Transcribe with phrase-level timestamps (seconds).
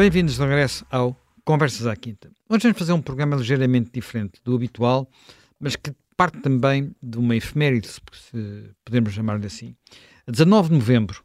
[0.00, 2.30] bem-vindos de regresso ao Conversas à Quinta.
[2.48, 5.06] Hoje vamos fazer um programa ligeiramente diferente do habitual,
[5.60, 8.00] mas que parte também de uma efeméride, se
[8.82, 9.76] podemos chamar-lhe assim.
[10.26, 11.22] A 19 de novembro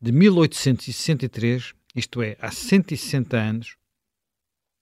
[0.00, 3.76] de 1863, isto é, há 160 anos,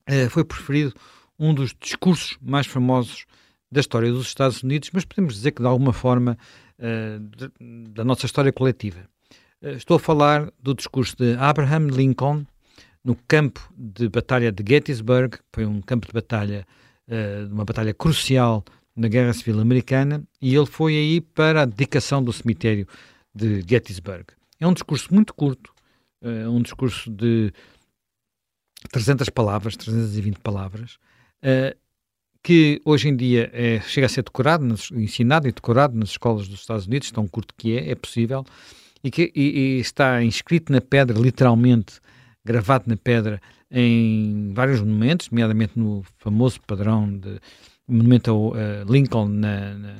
[0.07, 0.95] eh, foi preferido
[1.39, 3.27] um dos discursos mais famosos
[3.71, 6.39] da história dos Estados Unidos, mas podemos dizer que de alguma forma
[6.79, 7.19] eh,
[7.61, 9.07] da nossa história coletiva.
[9.61, 12.47] Eh, estou a falar do discurso de Abraham Lincoln
[13.05, 16.67] no campo de batalha de Gettysburg, foi um campo de batalha,
[17.51, 18.65] uma batalha crucial
[18.97, 22.87] na Guerra Civil Americana, e ele foi aí para a dedicação do cemitério
[23.35, 24.25] de Gettysburg.
[24.59, 25.73] É um discurso muito curto,
[26.23, 27.53] é um discurso de
[28.91, 30.99] 300 palavras, 320 palavras,
[31.43, 31.77] uh,
[32.43, 36.61] que hoje em dia é, chega a ser decorado, ensinado e decorado nas escolas dos
[36.61, 38.45] Estados Unidos, tão curto que é, é possível,
[39.03, 42.01] e que e, e está inscrito na pedra, literalmente
[42.45, 47.41] gravado na pedra, em vários monumentos, nomeadamente no famoso padrão de
[47.89, 48.55] monumento ao uh,
[48.89, 49.95] Lincoln na, na,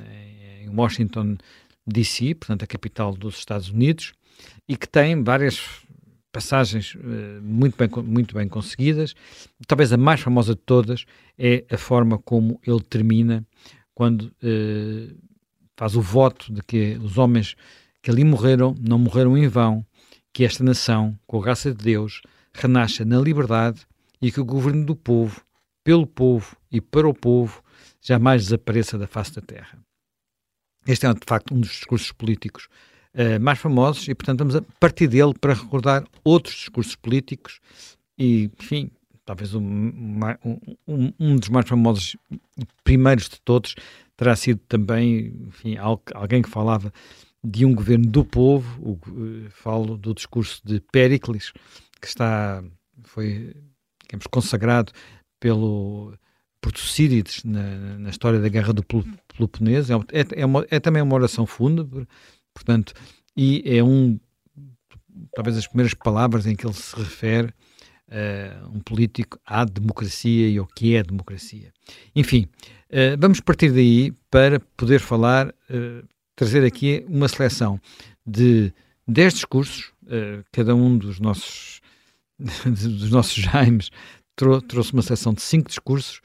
[0.61, 1.37] em Washington
[1.85, 4.13] DC, portanto a capital dos Estados Unidos,
[4.67, 5.85] e que tem várias
[6.31, 9.15] passagens uh, muito, bem, muito bem conseguidas.
[9.67, 11.05] Talvez a mais famosa de todas
[11.37, 13.45] é a forma como ele termina
[13.93, 15.15] quando uh,
[15.77, 17.55] faz o voto de que os homens
[18.01, 19.85] que ali morreram não morreram em vão,
[20.33, 22.21] que esta nação, com a graça de Deus,
[22.55, 23.85] renasça na liberdade
[24.21, 25.41] e que o governo do povo,
[25.83, 27.63] pelo povo e para o povo,
[28.01, 29.79] jamais desapareça da face da terra.
[30.87, 32.67] Este é, de facto, um dos discursos políticos
[33.13, 37.59] uh, mais famosos e, portanto, vamos a partir dele para recordar outros discursos políticos
[38.17, 38.91] e, enfim,
[39.25, 39.61] talvez um,
[40.87, 42.15] um, um dos mais famosos
[42.83, 43.75] primeiros de todos
[44.15, 45.75] terá sido também, enfim,
[46.13, 46.93] alguém que falava
[47.43, 51.51] de um governo do povo, o, uh, falo do discurso de Péricles,
[52.05, 52.63] que está,
[53.03, 53.55] foi,
[54.03, 54.91] digamos, consagrado
[55.39, 56.13] pelo
[56.61, 58.83] por Tucídides na, na, história da Guerra do
[59.27, 59.93] Peloponeso.
[59.93, 62.07] É, é, é, uma, é também uma oração fúnebre,
[62.55, 62.93] Portanto,
[63.35, 64.17] e é um,
[65.35, 67.49] talvez as primeiras palavras em que ele se refere
[68.07, 71.73] uh, um político à democracia e ao que é a democracia.
[72.15, 72.47] Enfim,
[72.89, 77.79] uh, vamos partir daí para poder falar, uh, trazer aqui uma seleção
[78.25, 78.73] de
[79.05, 79.93] 10 discursos,
[80.51, 81.79] cada um dos nossos,
[82.65, 83.89] dos nossos Jaimes
[84.35, 86.21] trou trouxe uma seleção de 5 discursos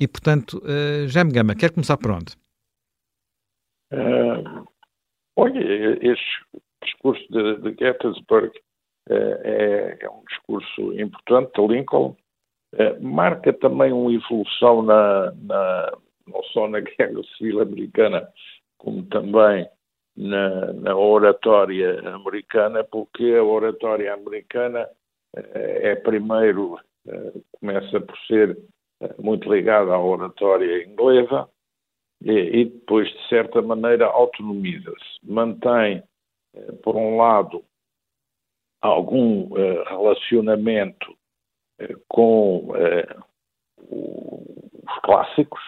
[0.00, 0.62] e, portanto,
[1.08, 2.36] Jaime Gama, quer começar por onde?
[5.36, 5.58] Olha,
[6.00, 6.46] este
[6.84, 8.52] discurso de, de Gettysburg
[9.10, 12.14] eh, é, é, um discurso importante de Lincoln,
[12.74, 15.92] eh, marca também uma evolução na, na,
[16.26, 18.28] não só na Guerra Civil Americana,
[18.76, 19.66] como também
[20.14, 24.86] na, na oratória americana, porque a oratória americana
[25.34, 26.78] é primeiro,
[27.60, 28.58] começa por ser
[29.18, 31.48] muito ligada à oratória inglesa,
[32.22, 35.18] e, e depois, de certa maneira, autonomiza-se.
[35.22, 36.02] Mantém,
[36.54, 37.64] eh, por um lado,
[38.80, 41.16] algum eh, relacionamento
[41.78, 42.68] eh, com
[43.80, 45.60] os clássicos.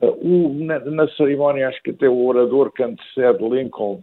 [0.00, 4.02] O, na, na, cerimónia, acho que até o orador que antecede Lincoln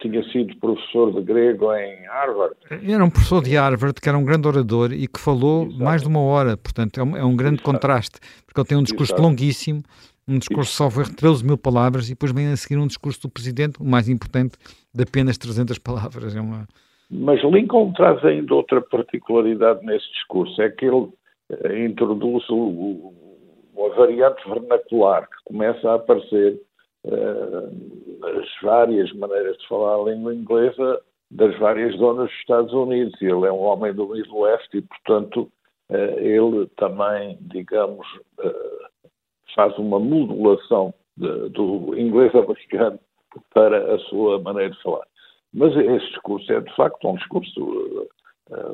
[0.00, 2.56] tinha sido professor de grego em Harvard.
[2.70, 5.84] Era um professor de Harvard que era um grande orador e que falou Exato.
[5.84, 7.70] mais de uma hora, portanto é um, é um grande Exato.
[7.70, 9.22] contraste, porque ele tem um discurso Exato.
[9.22, 9.82] longuíssimo,
[10.26, 13.28] um discurso só foi 13 mil palavras e depois vem a seguir um discurso do
[13.28, 14.56] Presidente, o mais importante,
[14.94, 16.36] de apenas 300 palavras.
[16.36, 16.66] É uma...
[17.10, 21.08] Mas Lincoln traz ainda outra particularidade nesse discurso, é que ele
[21.50, 22.56] eh, introduz o,
[23.74, 26.60] o, a variante vernacular que começa a aparecer
[27.04, 33.20] uh, nas várias maneiras de falar a língua inglesa das várias zonas dos Estados Unidos.
[33.20, 35.50] Ele é um homem do Midwest e, portanto,
[35.90, 38.06] uh, ele também, digamos,
[38.38, 39.10] uh,
[39.54, 42.98] faz uma modulação de, do inglês americano
[43.52, 45.06] para a sua maneira de falar.
[45.52, 48.08] Mas esse discurso é, de facto, um discurso.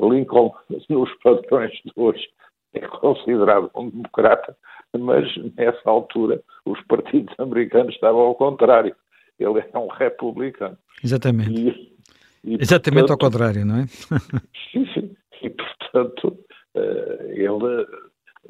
[0.01, 0.53] Lincoln,
[0.89, 2.29] nos padrões de hoje,
[2.75, 4.57] é considerado um democrata,
[4.97, 8.95] mas nessa altura os partidos americanos estavam ao contrário.
[9.39, 10.77] Ele é um republicano.
[11.03, 11.53] Exatamente.
[11.53, 11.99] E,
[12.45, 13.87] e, Exatamente portanto, ao contrário, não é?
[14.73, 15.17] sim, sim.
[15.43, 16.39] E, portanto,
[16.75, 17.87] uh, ele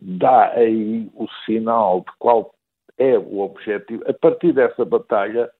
[0.01, 2.55] dá aí o sinal de qual
[2.97, 4.03] é o objetivo.
[4.07, 5.51] A partir dessa batalha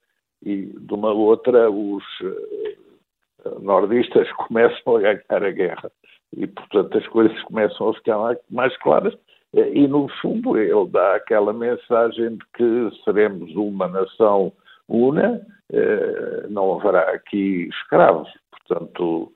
[0.43, 5.93] e de uma outra, os uh, nordistas começam a ganhar a guerra
[6.37, 9.15] e, portanto, as coisas começam a ficar mais claras.
[9.55, 14.53] Eh, e, no fundo, ele dá aquela mensagem de que seremos uma nação
[14.89, 15.41] una,
[15.71, 18.29] uh, não haverá aqui escravos.
[18.51, 19.33] Portanto,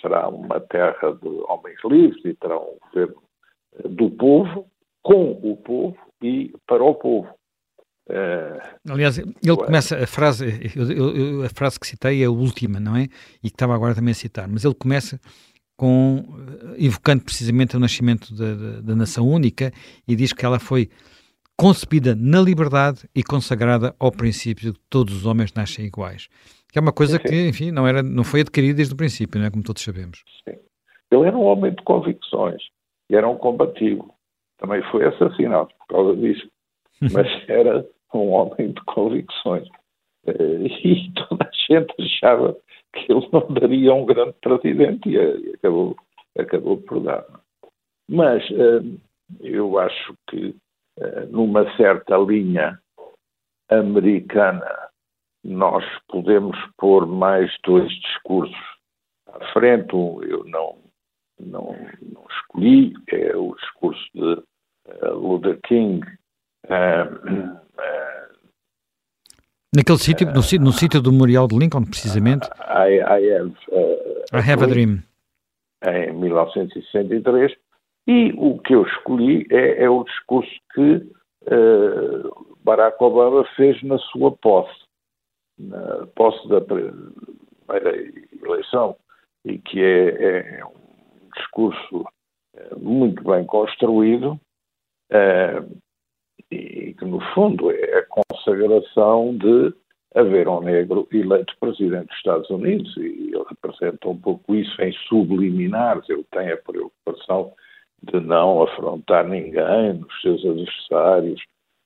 [0.00, 3.22] será uma terra de homens livres e terá um governo
[3.76, 4.66] eh, do povo,
[5.02, 7.28] com o povo e para o povo.
[8.88, 10.44] Aliás, ele começa a frase,
[10.76, 13.04] eu, eu, a frase que citei é a última, não é?
[13.42, 15.20] E que estava agora também a citar, mas ele começa
[15.80, 16.22] com
[16.76, 19.72] evocando precisamente o nascimento da, da, da nação única
[20.06, 20.90] e diz que ela foi
[21.56, 26.28] concebida na liberdade e consagrada ao princípio de que todos os homens nascem iguais.
[26.70, 27.28] Que é uma coisa sim, sim.
[27.28, 29.50] que, enfim, não, era, não foi adquirida desde o princípio, não é?
[29.50, 30.22] Como todos sabemos.
[30.46, 30.58] Sim.
[31.10, 32.60] Ele era um homem de convicções
[33.08, 34.14] e era um combativo.
[34.58, 36.46] Também foi assassinado por causa disso.
[37.10, 39.66] Mas era um homem de convicções.
[40.26, 42.54] Eh, e toda a gente achava
[42.92, 45.96] que ele não daria um grande presidente e acabou,
[46.38, 47.24] acabou por dar.
[48.08, 48.82] Mas eh,
[49.40, 50.54] eu acho que
[50.98, 52.78] eh, numa certa linha
[53.70, 54.66] americana,
[55.44, 58.56] nós podemos pôr mais dois discursos
[59.28, 59.94] à frente.
[59.94, 60.78] Um eu não,
[61.38, 64.42] não, não escolhi, é o discurso de
[65.12, 66.04] Luther King.
[69.72, 72.48] Uh, uh, Naquele sítio, no, no sítio do Memorial de Lincoln, precisamente.
[72.68, 73.54] I, I have,
[74.32, 75.02] I have a dream.
[75.82, 77.56] Em 1963
[78.06, 80.96] e o que eu escolhi é, é o discurso que
[81.46, 84.84] uh, Barack Obama fez na sua posse,
[85.58, 88.12] na posse da primeira
[88.42, 88.96] eleição,
[89.44, 92.04] e que é, é um discurso
[92.56, 94.32] eh, muito bem construído
[95.12, 95.80] uh,
[96.50, 99.74] e que, no fundo, é a consagração de
[100.14, 104.92] haver um negro eleito presidente dos Estados Unidos e ele representa um pouco isso em
[105.08, 106.08] subliminares.
[106.08, 107.52] Ele tem a preocupação
[108.02, 111.40] de não afrontar ninguém nos seus adversários,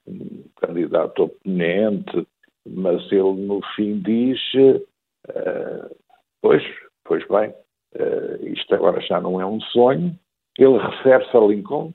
[0.06, 2.26] um candidato oponente,
[2.66, 5.96] mas ele no fim diz, uh,
[6.40, 6.62] pois,
[7.04, 10.18] pois bem, uh, isto agora já não é um sonho.
[10.58, 11.92] Ele refere-se a Lincoln,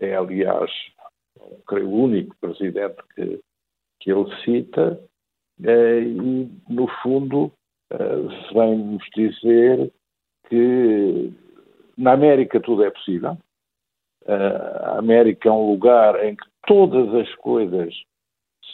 [0.00, 0.70] é aliás,
[1.66, 3.40] creio, o único presidente que,
[4.00, 5.00] que ele cita,
[5.60, 7.52] uh, e no fundo
[8.52, 9.90] vem-nos dizer
[10.48, 11.32] que
[11.96, 13.36] na América tudo é possível.
[14.22, 17.94] Uh, a América é um lugar em que todas as coisas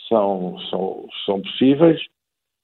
[0.08, 2.00] são, são, são possíveis.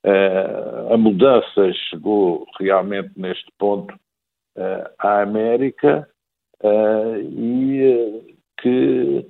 [0.05, 6.09] Uh, a mudança chegou realmente neste ponto uh, à América
[7.23, 9.27] e que,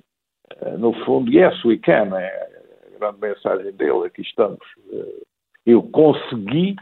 [0.79, 2.49] no fundo, yes, we can, é
[2.95, 4.61] a grande mensagem dele, aqui estamos.
[5.65, 6.77] eu consegui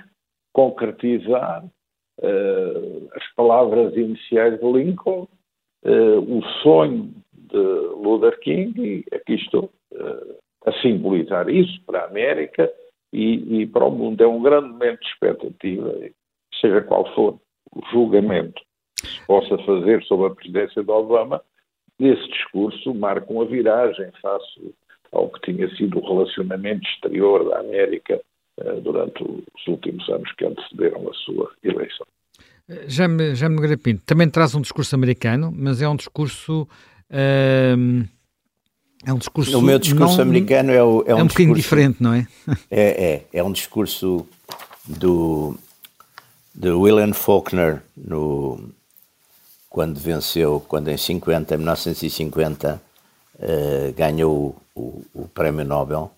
[0.53, 5.29] concretizar uh, as palavras iniciais de Lincoln,
[5.85, 9.71] o sonho de Luther King, e aqui estou
[10.67, 12.71] a simbolizar isso para a América
[13.13, 14.23] e, e, para o mundo.
[14.23, 15.95] É um grande momento de expectativa,
[16.61, 17.41] seja qual for
[17.75, 18.61] o julgamento
[19.01, 21.43] que se possa fazer sobre a presidência de Obama,
[22.07, 24.75] esse discurso marca uma viragem face
[25.13, 28.21] ao que tinha sido o relacionamento exterior da América
[28.59, 32.07] eh, durante os últimos anos que antecederam a sua eleição.
[32.87, 36.69] Já me, já me Pinto também traz um discurso americano, mas é um discurso.
[37.11, 38.07] Uh,
[39.07, 39.59] é um discurso.
[39.59, 42.27] O meu discurso não, americano é, o, é, um, é um bocadinho diferente, não é?
[42.71, 43.13] é?
[43.13, 44.29] É, é um discurso
[44.87, 45.57] do,
[46.55, 48.71] de William Faulkner no,
[49.79, 52.83] quando venceu, quando em 50, 1950,
[53.37, 56.11] uh, ganhou o, o Prémio Nobel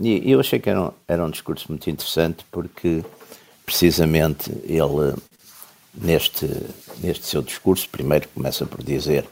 [0.00, 3.04] e eu achei que era um, era um discurso muito interessante porque,
[3.64, 5.14] precisamente, ele,
[5.94, 6.50] neste,
[6.98, 9.24] neste seu discurso, primeiro começa por dizer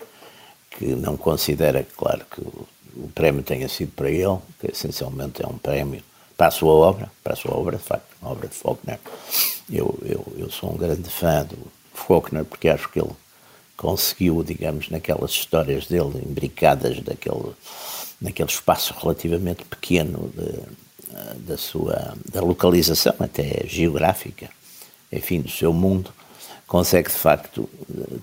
[0.71, 5.47] que não considera, claro, que o, o prémio tenha sido para ele, que essencialmente é
[5.49, 6.05] um prémio
[6.37, 9.01] para a sua obra, para a sua obra, de facto, a obra de Faulkner.
[9.69, 11.59] Eu, eu, eu sou um grande fã do
[11.93, 13.11] Faulkner porque acho que ele
[13.79, 17.55] conseguiu, digamos, naquelas histórias dele, imbricadas daquele
[18.21, 24.51] naquele espaço relativamente pequeno de, da sua da localização até geográfica,
[25.11, 26.13] enfim, do seu mundo,
[26.67, 27.69] consegue de facto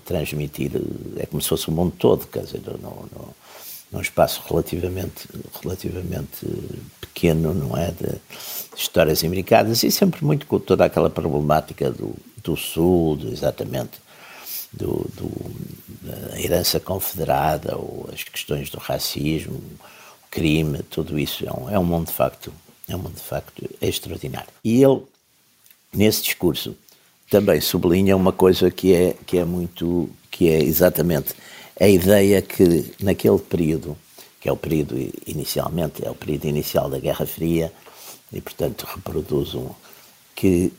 [0.04, 0.70] transmitir,
[1.16, 3.34] é como se fosse o mundo todo, quer dizer, no, no,
[3.90, 5.26] num espaço relativamente,
[5.62, 6.46] relativamente
[7.00, 8.20] pequeno, não é, de
[8.76, 14.05] histórias imbricadas e sempre muito com toda aquela problemática do, do Sul, exatamente,
[14.72, 15.30] do, do,
[16.02, 21.78] da herança confederada, ou as questões do racismo, o crime, tudo isso é um, é
[21.78, 22.52] um mundo de facto,
[22.88, 24.48] é um mundo de facto extraordinário.
[24.64, 25.02] E ele,
[25.92, 26.76] nesse discurso,
[27.30, 31.34] também sublinha uma coisa que é, que é muito, que é exatamente
[31.78, 33.96] a ideia que naquele período,
[34.40, 34.96] que é o período
[35.26, 37.72] inicialmente, é o período inicial da Guerra Fria,
[38.32, 39.70] e portanto reproduz um,
[40.34, 40.72] que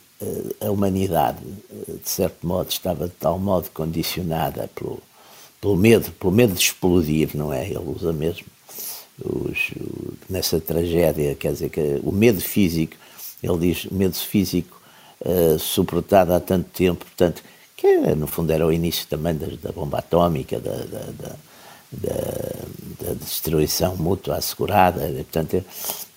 [0.60, 1.40] a humanidade,
[2.04, 5.00] de certo modo, estava de tal modo condicionada pelo,
[5.62, 7.66] pelo medo, pelo medo de explodir, não é?
[7.66, 8.48] Ele usa mesmo
[9.24, 9.72] os,
[10.30, 12.96] nessa tragédia, quer dizer, que o medo físico,
[13.42, 14.80] ele diz medo físico
[15.22, 17.44] uh, suportado há tanto tempo, portanto,
[17.76, 21.36] que no fundo era o início também da, da bomba atómica, da, da,
[21.92, 25.64] da, destruição mútua assegurada, portanto,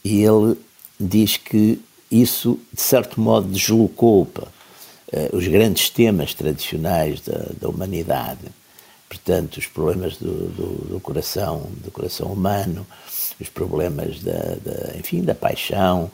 [0.03, 0.57] e ele
[0.99, 1.81] diz que
[2.11, 8.51] isso, de certo modo, deslocou uh, os grandes temas tradicionais da, da humanidade
[9.11, 12.87] portanto, os problemas do, do, do, coração, do coração humano,
[13.41, 16.09] os problemas da, da, enfim, da paixão,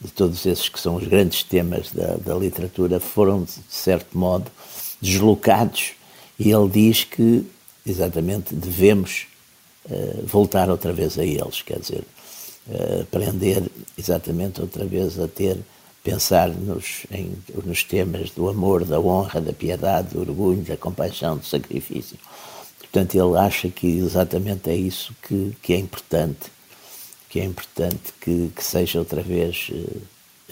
[0.00, 4.50] de todos esses que são os grandes temas da, da literatura, foram, de certo modo,
[5.00, 5.90] deslocados.
[6.38, 7.44] E ele diz que,
[7.84, 9.26] exatamente, devemos
[9.84, 12.02] uh, voltar outra vez a eles, quer dizer,
[13.02, 13.62] aprender
[13.96, 15.58] exatamente outra vez a ter,
[16.04, 17.32] pensar nos, em,
[17.64, 22.18] nos temas do amor, da honra, da piedade, do orgulho, da compaixão, do sacrifício.
[22.78, 26.50] Portanto, ele acha que exatamente é isso que, que é importante,
[27.28, 30.02] que é importante que, que seja outra vez, uh,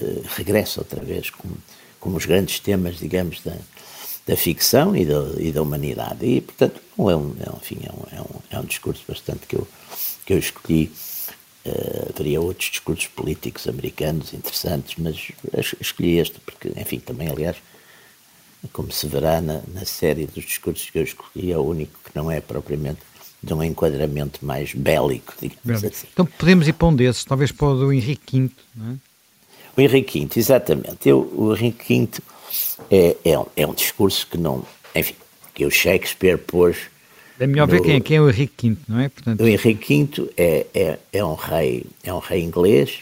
[0.02, 1.56] uh, regresse outra vez como,
[1.98, 3.56] como os grandes temas, digamos, da,
[4.26, 6.26] da ficção e da, e da humanidade.
[6.26, 9.46] E, portanto, é um, é um, enfim, é um, é um, é um discurso bastante
[9.46, 9.66] que eu,
[10.26, 10.92] que eu escolhi.
[11.66, 15.32] Uh, haveria outros discursos políticos americanos interessantes, mas
[15.80, 17.56] escolhi este porque, enfim, também, aliás,
[18.72, 22.10] como se verá na, na série dos discursos que eu escolhi, é o único que
[22.14, 23.00] não é propriamente
[23.42, 26.06] de um enquadramento mais bélico, digamos assim.
[26.12, 28.96] Então podemos ir para um desses, talvez para o do Henrique V, não é?
[29.76, 31.08] O Henrique V, exatamente.
[31.08, 32.22] Eu, o Henrique V
[32.90, 35.16] é, é, um, é um discurso que não, enfim,
[35.52, 36.76] que o Shakespeare pôs...
[37.38, 39.08] É melhor no, ver quem é, quem é o Henrique V, não é?
[39.08, 39.42] Portanto...
[39.42, 43.00] O Henrique V é, é, é, um rei, é um rei inglês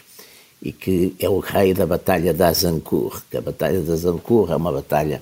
[0.61, 3.23] e que é o rei da Batalha de Azincourt.
[3.35, 5.21] A Batalha de Azincourt é uma batalha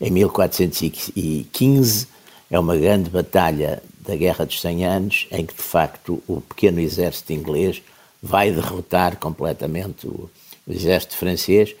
[0.00, 2.08] em 1415
[2.50, 6.78] é uma grande batalha da Guerra dos 100 Anos, em que de facto o pequeno
[6.78, 7.82] exército inglês
[8.22, 10.30] vai derrotar completamente o,
[10.66, 11.74] o exército francês,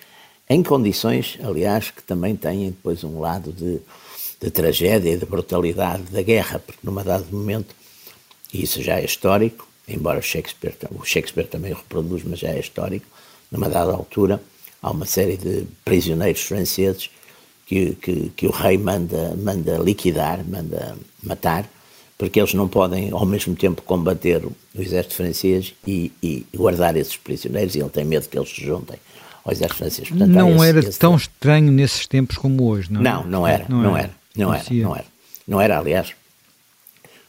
[0.48, 3.78] em condições, aliás, que também têm depois um lado de,
[4.44, 7.74] de tragédia e de brutalidade da guerra, porque numa dado momento,
[8.52, 12.48] e isso já é histórico, embora o Shakespeare, o Shakespeare também o reproduz, mas já
[12.48, 13.06] é histórico,
[13.50, 14.42] numa dada altura,
[14.82, 17.08] há uma série de prisioneiros franceses
[17.66, 21.66] que, que, que, o rei manda, manda liquidar, manda matar,
[22.18, 27.16] porque eles não podem ao mesmo tempo combater o exército francês e, e guardar esses
[27.16, 28.98] prisioneiros, e ele tem medo que eles se juntem
[29.42, 30.08] ao exército francês.
[30.10, 31.22] Portanto, não esse, era esse tão tempo.
[31.22, 33.00] estranho nesses tempos como hoje, não?
[33.00, 35.06] Não, não era, não, não era, não era, não era,
[35.46, 36.14] não era, aliás.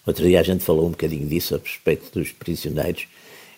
[0.06, 3.08] Outro dia a gente falou um bocadinho disso a respeito dos prisioneiros.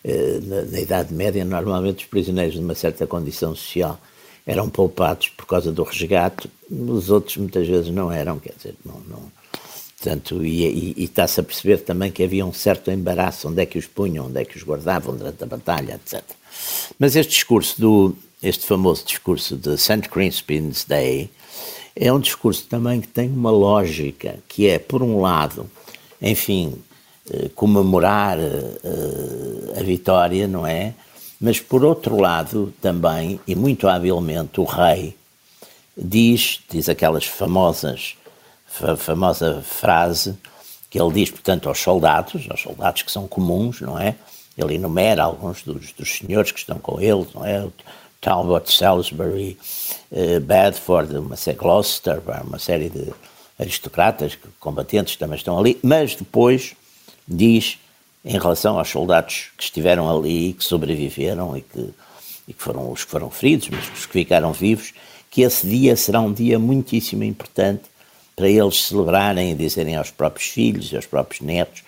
[0.03, 3.99] Eh, na, na Idade Média, normalmente os prisioneiros de uma certa condição social
[4.45, 9.01] eram poupados por causa do resgate, os outros muitas vezes não eram, quer dizer, não,
[9.01, 9.31] não
[9.97, 13.65] portanto, e, e, e está-se a perceber também que havia um certo embaraço, onde é
[13.65, 16.23] que os punham, onde é que os guardavam durante a batalha, etc.
[16.97, 20.07] Mas este discurso do, este famoso discurso de St.
[20.09, 21.29] Crispin's Day,
[21.99, 25.69] é um discurso também que tem uma lógica, que é, por um lado,
[26.21, 26.73] enfim,
[27.29, 30.93] eh, comemorar eh, a vitória, não é?
[31.39, 35.15] Mas, por outro lado, também, e muito habilmente, o rei
[35.95, 38.15] diz, diz aquelas famosas,
[38.97, 40.37] famosa frase
[40.89, 44.15] que ele diz, portanto, aos soldados, aos soldados que são comuns, não é?
[44.57, 47.67] Ele enumera alguns dos, dos senhores que estão com ele, não é?
[48.21, 49.57] Talbot, Salisbury,
[50.11, 53.13] uh, Bedford, uma série, Gloucester, uma série de
[53.59, 56.75] aristocratas, combatentes também estão ali, mas depois
[57.27, 57.79] diz
[58.23, 61.89] em relação aos soldados que estiveram ali, que sobreviveram e que,
[62.47, 64.93] e que foram os que foram feridos, mas os que ficaram vivos,
[65.31, 67.83] que esse dia será um dia muitíssimo importante
[68.35, 71.83] para eles celebrarem e dizerem aos próprios filhos e aos próprios netos,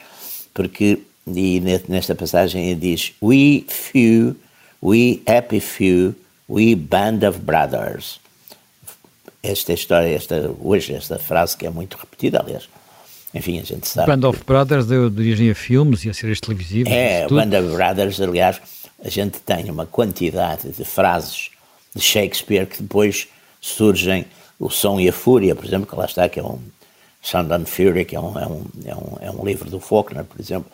[0.53, 0.99] porque
[1.35, 4.35] e nesta passagem ele diz We few,
[4.81, 6.15] we happy few,
[6.47, 8.19] we band of brothers.
[9.41, 12.67] Esta história, esta, hoje, esta frase que é muito repetida, aliás,
[13.33, 14.07] enfim, a gente sabe.
[14.07, 16.91] Band of Brothers deu origem a filmes e a séries televisivas.
[16.91, 18.59] É, Band of Brothers, aliás,
[19.03, 21.51] a gente tem uma quantidade de frases
[21.95, 23.27] de Shakespeare que depois
[23.61, 24.25] surgem,
[24.59, 26.59] o Som e a Fúria, por exemplo, que lá está, que é um
[27.21, 30.23] Sound and Fury, que é um, é um, é um, é um livro do Faulkner,
[30.23, 30.71] por exemplo.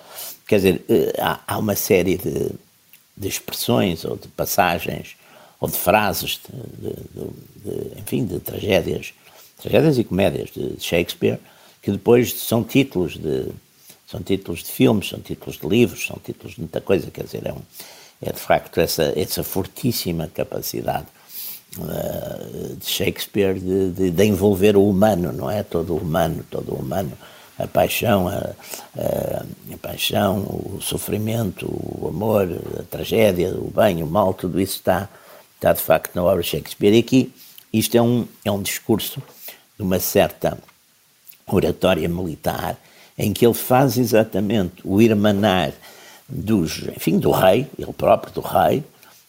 [0.48, 2.52] Quer dizer, eh, há, há uma série de,
[3.16, 5.16] de expressões ou de passagens
[5.60, 7.30] ou de frases, de, de,
[7.64, 9.14] de, enfim, de tragédias,
[9.62, 11.40] tragédias e comédias de Shakespeare,
[11.82, 13.48] que depois são títulos de
[14.08, 17.46] são títulos de filmes, são títulos de livros, são títulos de muita coisa, quer dizer,
[17.46, 17.62] é, um,
[18.22, 21.08] é de facto essa, essa fortíssima capacidade
[21.80, 25.64] uh, de Shakespeare de, de, de, envolver o humano, não é?
[25.64, 27.14] Todo o humano, todo o humano,
[27.58, 28.52] a paixão, a,
[28.98, 32.48] a, a, paixão, o sofrimento, o amor,
[32.80, 35.10] a tragédia, o bem, o mal, tudo isso está,
[35.56, 36.94] está de facto na obra de Shakespeare.
[36.94, 37.34] E aqui
[37.72, 39.22] isto é um, é um discurso
[39.78, 40.58] de uma certa
[41.48, 42.78] oratória militar
[43.18, 45.72] em que ele faz exatamente o irmanar
[46.28, 48.84] dos, enfim, do rei, ele próprio do rei,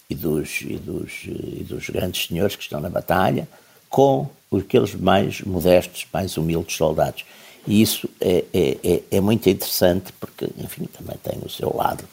[0.08, 3.48] e dos, e dos, e dos grandes senhores que estão na batalha,
[3.88, 7.24] com aqueles mais modestos, mais humildes soldados.
[7.66, 12.04] E isso é, é, é, é muito interessante porque, enfim, também tem o seu lado,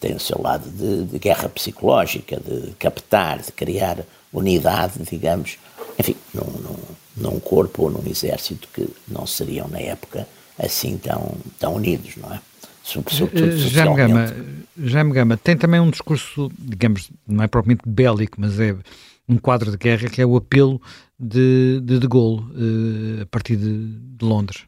[0.00, 3.98] tem o seu lado de, de guerra psicológica, de captar, de criar
[4.32, 5.58] unidade, digamos,
[5.98, 6.76] enfim, num, num,
[7.16, 10.26] num corpo ou num exército que não seriam na época
[10.58, 12.40] assim tão, tão unidos, não é?
[12.82, 14.34] Sobretudo Jaime Gama,
[14.78, 18.76] Jaime Gama tem também um discurso, digamos, não é propriamente bélico, mas é
[19.28, 20.80] um quadro de guerra que é o apelo
[21.18, 24.64] de De, de Gaulle uh, a partir de, de, Londres.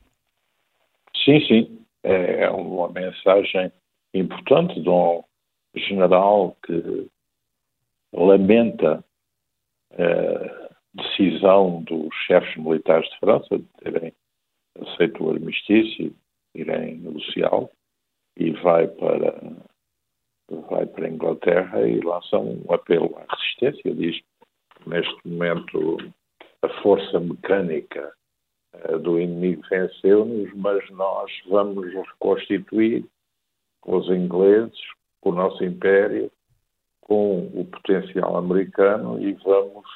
[1.29, 1.87] Sim, sim.
[2.05, 3.71] É uma mensagem
[4.15, 5.23] importante de um
[5.77, 7.07] general que
[8.15, 9.05] lamenta
[9.93, 14.15] a decisão dos chefes militares de França de terem
[14.81, 16.17] aceito o armistício,
[16.55, 17.69] irem negociá-lo
[18.39, 19.35] e vai para
[20.71, 23.95] vai para a Inglaterra e lança um apelo à resistência.
[23.95, 24.19] Diz
[24.87, 25.99] neste momento
[26.63, 28.15] a força mecânica
[29.03, 33.05] do inimigo venceu-nos, mas nós vamos reconstituir
[33.81, 34.79] com os ingleses,
[35.21, 36.31] com o nosso império,
[37.01, 39.87] com o potencial americano e vamos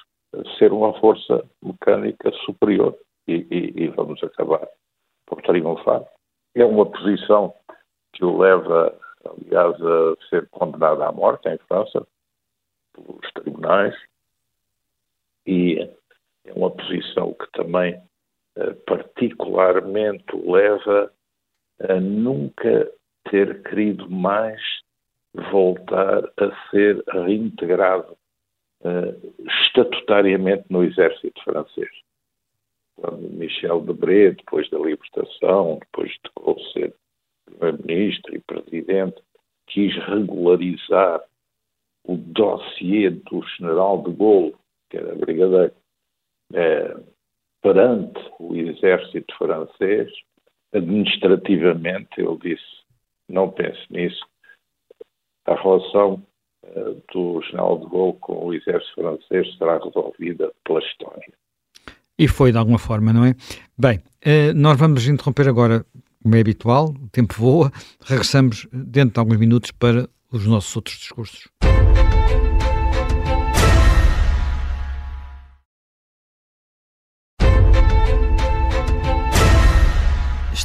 [0.58, 2.96] ser uma força mecânica superior
[3.28, 4.66] e, e, e vamos acabar
[5.26, 6.02] por triunfar.
[6.54, 7.54] É uma posição
[8.12, 12.06] que o leva, aliás, a ser condenado à morte em França,
[12.94, 13.94] pelos tribunais,
[15.46, 15.78] e
[16.44, 18.02] é uma posição que também eh,
[18.86, 21.12] particularmente o leva
[21.80, 22.90] a nunca
[23.30, 24.60] ter querido mais
[25.50, 28.16] voltar a ser reintegrado
[28.82, 29.34] uh,
[29.64, 31.90] estatutariamente no exército francês.
[32.96, 36.94] Quando Michel Debré, depois da libertação, depois de ser
[37.46, 39.22] primeiro-ministro e presidente,
[39.66, 41.22] quis regularizar
[42.04, 44.54] o dossiê do general de Gaulle,
[44.90, 45.72] que era brigadeiro,
[46.52, 46.96] é,
[47.62, 50.10] perante o exército francês,
[50.72, 52.82] administrativamente, ele disse,
[53.28, 54.24] não pense nisso,
[55.46, 56.22] a relação
[56.64, 61.32] é, do general de Gaulle com o exército francês será resolvida pela história.
[62.18, 63.34] E foi de alguma forma, não é?
[63.76, 65.84] Bem, eh, nós vamos interromper agora
[66.22, 70.96] como é habitual, o tempo voa, regressamos dentro de alguns minutos para os nossos outros
[70.96, 71.48] discursos.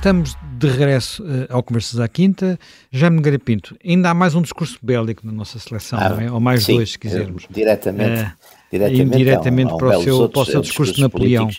[0.07, 2.57] Estamos de regresso uh, ao Conversas à Quinta.
[2.89, 6.31] Jaime Nogueira Pinto, ainda há mais um discurso bélico na nossa seleção, ah, é?
[6.31, 7.45] ou mais sim, dois, se quisermos.
[7.49, 8.31] Diretamente, uh,
[8.71, 11.49] diretamente, indiretamente para, o seu, para o seu discurso de Napoleão.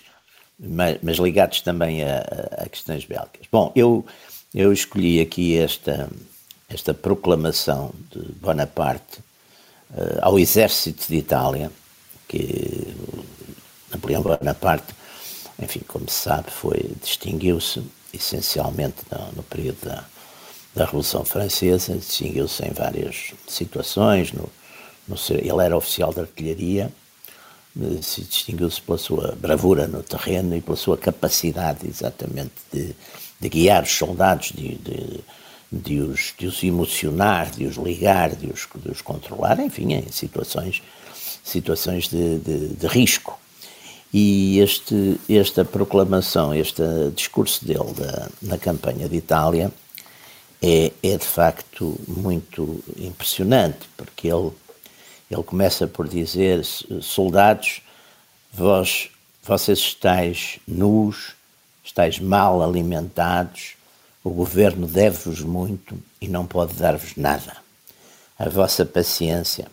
[0.58, 2.20] Mas, mas ligados também a,
[2.56, 3.42] a, questões bélicas.
[3.52, 4.06] Bom, eu,
[4.54, 6.08] eu escolhi aqui esta,
[6.70, 9.18] esta proclamação de Bonaparte
[9.90, 11.70] uh, ao exército de Itália,
[12.26, 12.96] que
[13.90, 14.94] Napoleão Bonaparte,
[15.62, 17.82] enfim, como se sabe, foi, distinguiu-se
[18.12, 20.04] essencialmente no, no período da,
[20.74, 24.48] da Revolução Francesa, distinguiu-se em várias situações, no,
[25.06, 26.92] no, ele era oficial de artilharia,
[28.02, 32.94] se distinguiu-se pela sua bravura no terreno e pela sua capacidade exatamente de,
[33.38, 35.20] de guiar os soldados, de, de,
[35.70, 40.10] de, os, de os emocionar, de os ligar, de os, de os controlar, enfim, em
[40.10, 40.82] situações,
[41.44, 43.38] situações de, de, de risco.
[44.12, 46.82] E este, esta proclamação, este
[47.14, 49.70] discurso dele da, na campanha de Itália
[50.62, 54.50] é, é de facto muito impressionante, porque ele
[55.30, 56.64] ele começa por dizer:
[57.02, 57.82] soldados,
[58.52, 59.10] vós,
[59.42, 61.34] vocês estáis nus,
[61.84, 63.74] estáis mal alimentados,
[64.24, 67.56] o governo deve-vos muito e não pode dar-vos nada.
[68.38, 69.66] A vossa paciência,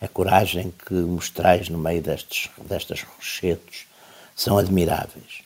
[0.00, 3.86] a coragem que mostrais no meio destes, destes rochedos
[4.34, 5.42] são admiráveis,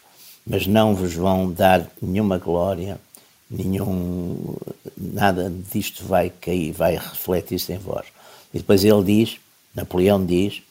[0.47, 3.01] mas não vos vão dar nenhuma glória,
[3.49, 4.57] nenhum
[4.97, 8.07] nada disto vai cair, vai refletir-se em vós.
[8.53, 9.39] E depois ele diz:
[9.75, 10.63] Napoleão diz: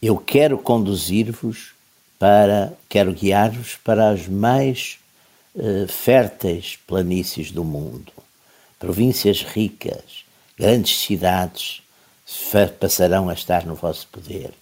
[0.00, 1.72] Eu quero conduzir-vos
[2.18, 4.98] para, quero guiar-vos para as mais
[5.54, 8.12] uh, férteis planícies do mundo,
[8.78, 10.24] províncias ricas,
[10.56, 11.82] grandes cidades
[12.78, 14.52] passarão a estar no vosso poder.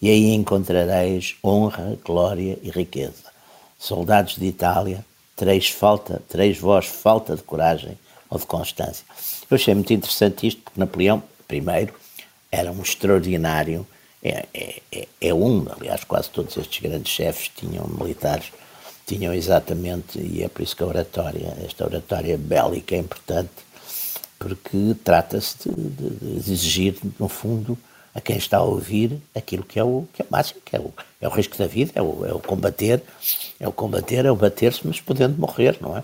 [0.00, 3.32] e aí encontrareis honra, glória e riqueza.
[3.78, 5.04] Soldados de Itália,
[5.36, 7.98] tereis falta, tereis vós falta de coragem
[8.30, 9.04] ou de constância.
[9.50, 11.94] Eu achei muito interessante isto, porque Napoleão, primeiro,
[12.50, 13.86] era um extraordinário,
[14.22, 18.52] é, é, é, é um, aliás, quase todos estes grandes chefes tinham militares,
[19.06, 23.50] tinham exatamente, e é por isso que a oratória, esta oratória bélica é importante,
[24.38, 27.76] porque trata-se de, de, de, exigir, no fundo,
[28.14, 30.80] a quem está a ouvir aquilo que é o, que é o máximo, que é
[30.80, 33.02] o, é o risco da vida, é o, é o combater,
[33.58, 36.02] é o combater, é o bater-se, mas podendo morrer, não é?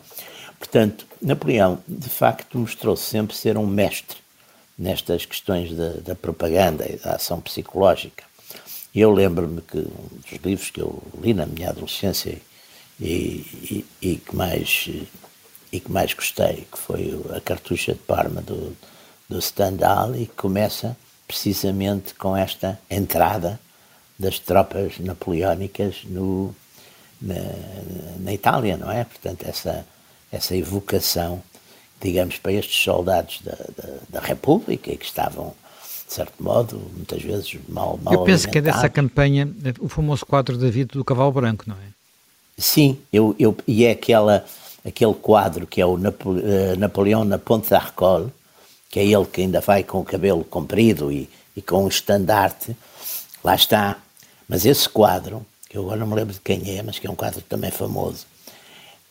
[0.58, 4.16] Portanto, Napoleão, de facto, mostrou-se sempre ser um mestre
[4.78, 8.24] nestas questões da, da propaganda e da ação psicológica.
[8.94, 12.40] E eu lembro-me que um dos livros que eu li na minha adolescência
[13.00, 14.88] e, e, e, que mais
[15.74, 18.76] e que mais gostei, que foi a Cartucha de Parma do,
[19.28, 23.58] do Stendhal e que começa precisamente com esta entrada
[24.16, 26.54] das tropas napoleónicas no,
[27.20, 27.34] na,
[28.20, 29.02] na Itália, não é?
[29.02, 29.84] Portanto, essa,
[30.30, 31.42] essa evocação,
[32.00, 35.54] digamos, para estes soldados da, da, da República e que estavam,
[36.06, 40.24] de certo modo, muitas vezes mal, mal Eu penso que é dessa campanha o famoso
[40.24, 41.94] quadro da vida do cavalo branco, não é?
[42.56, 44.44] Sim, eu, eu, e é aquela,
[44.84, 48.32] aquele quadro que é o uh, Napoleão na Ponte d'Arcole,
[48.90, 52.76] que é ele que ainda vai com o cabelo comprido e, e com um estandarte,
[53.42, 53.98] lá está.
[54.48, 57.10] Mas esse quadro, que eu agora não me lembro de quem é, mas que é
[57.10, 58.26] um quadro também famoso,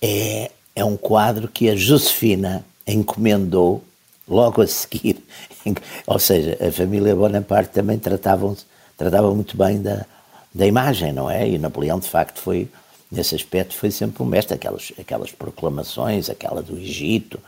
[0.02, 3.84] é, é um quadro que a Josefina encomendou
[4.28, 5.24] logo a seguir.
[6.06, 8.56] Ou seja, a família Bonaparte também tratavam,
[8.98, 10.06] tratava muito bem da,
[10.54, 11.48] da imagem, não é?
[11.48, 12.70] E Napoleão, de facto, foi,
[13.14, 14.56] nesse aspecto, foi sempre um mestre.
[14.56, 17.40] Aquelas, aquelas proclamações, aquela do Egito,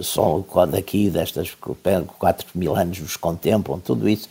[0.00, 4.28] só daqui, destas 4 mil anos nos contemplam, tudo isso,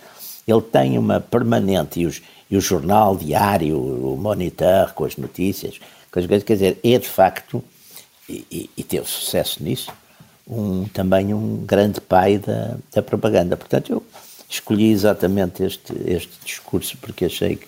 [0.47, 5.79] ele tem uma permanente, e, os, e o jornal diário, o Monitor, com as notícias,
[6.11, 7.63] com as coisas, quer dizer, é de facto,
[8.27, 9.91] e, e teve sucesso nisso,
[10.47, 13.55] um, também um grande pai da, da propaganda.
[13.55, 14.03] Portanto, eu
[14.49, 17.59] escolhi exatamente este, este discurso porque achei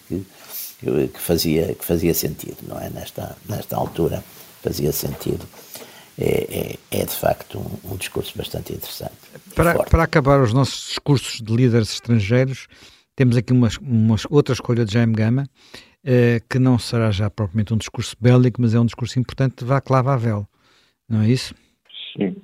[0.83, 2.89] que, que, fazia, que fazia sentido, não é?
[2.89, 4.23] Nesta, nesta altura
[4.61, 5.45] fazia sentido
[6.17, 9.15] é, é, é de facto um, um, discurso bastante interessante.
[9.55, 12.67] Para, para acabar os nossos discursos de líderes estrangeiros,
[13.15, 15.45] temos aqui uma, uma outra escolha de Jaime Gama,
[16.05, 19.65] eh, que não será já propriamente um discurso bélico, mas é um discurso importante de
[19.65, 20.47] Václav Havel,
[21.09, 21.55] não é isso?
[22.15, 22.35] Sim.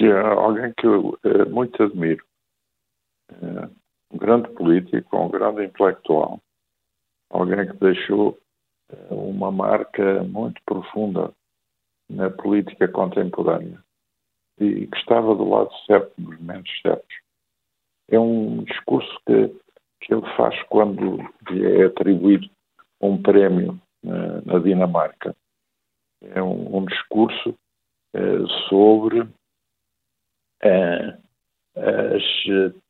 [0.00, 2.24] É alguém que eu é, muito admiro.
[3.30, 3.68] É,
[4.10, 6.40] um grande político, um grande intelectual.
[7.30, 8.38] Alguém que deixou
[8.90, 11.32] é, uma marca muito profunda
[12.08, 13.82] na política contemporânea
[14.58, 17.16] e que estava do lado certo, nos momentos certos.
[18.08, 19.48] É um discurso que,
[20.00, 21.18] que ele faz quando
[21.50, 22.48] lhe é atribuído
[23.00, 25.34] um prémio na, na Dinamarca.
[26.22, 27.50] É um, um discurso
[28.14, 29.30] uh, sobre uh,
[31.76, 32.22] as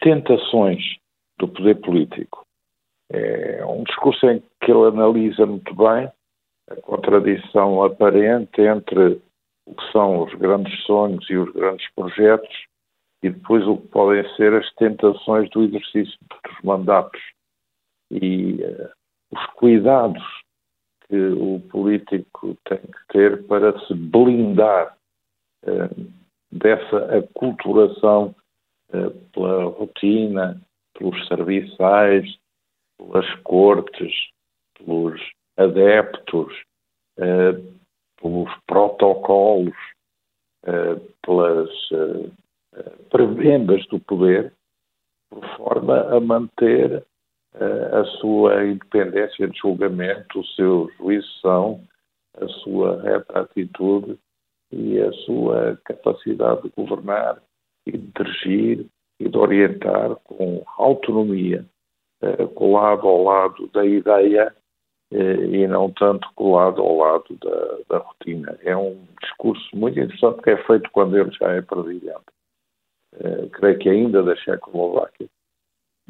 [0.01, 0.83] tentações
[1.38, 2.45] do poder político.
[3.12, 6.11] É um discurso em que ele analisa muito bem
[6.69, 9.21] a contradição aparente entre
[9.66, 12.66] o que são os grandes sonhos e os grandes projetos
[13.23, 17.21] e depois o que podem ser as tentações do exercício dos mandatos.
[18.11, 18.90] E uh,
[19.33, 20.23] os cuidados
[21.09, 24.97] que o político tem que ter para se blindar
[25.64, 26.12] uh,
[26.53, 28.35] dessa aculturação
[28.92, 30.61] uh, pela rotina,
[30.99, 32.27] pelos serviçais,
[32.98, 34.12] pelas cortes,
[34.78, 35.20] pelos
[35.56, 36.52] adeptos,
[37.18, 37.76] uh,
[38.20, 39.74] pelos protocolos,
[40.64, 42.30] uh, pelas uh,
[43.11, 44.52] prebendas do poder,
[45.30, 47.04] por forma a manter
[47.59, 51.80] a sua independência de julgamento, o seu juízo
[52.38, 54.18] a sua reta atitude
[54.70, 57.40] e a sua capacidade de governar
[57.87, 58.87] e de dirigir
[59.18, 61.64] e de orientar com autonomia,
[62.55, 64.55] colado ao lado da ideia
[65.12, 68.59] eh, e não tanto colado ao lado da, da, rotina.
[68.62, 72.16] É um discurso muito interessante que é feito quando ele já é presidente.
[73.14, 75.29] Uh, creio que ainda da Checoslováquia.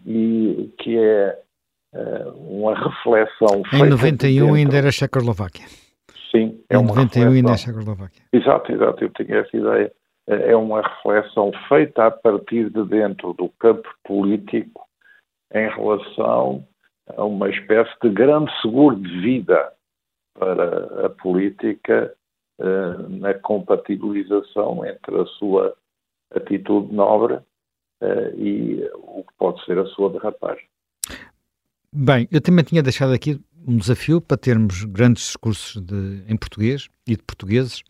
[0.05, 1.39] E que é
[2.35, 3.63] uma reflexão.
[3.73, 5.67] Em 91 ainda era Checoslováquia.
[6.31, 7.33] Sim, é em uma 91 reflexão.
[7.33, 8.23] ainda é Checoslováquia.
[8.33, 9.93] Exato, exato, eu tinha essa ideia.
[10.27, 14.86] É uma reflexão feita a partir de dentro do campo político
[15.55, 16.67] em relação
[17.17, 19.73] a uma espécie de grande seguro de vida
[20.39, 22.15] para a política
[22.59, 25.77] uh, na compatibilização entre a sua
[26.35, 30.67] atitude nobre uh, e o que pode ser a sua derrapagem.
[31.93, 36.89] Bem, eu também tinha deixado aqui um desafio para termos grandes discursos de, em português
[37.07, 37.83] e de portugueses.